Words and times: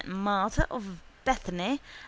Martha 0.05 0.65
of 0.71 0.99
Bethany 1.25 1.63
and 1.69 1.79
S. 1.79 1.87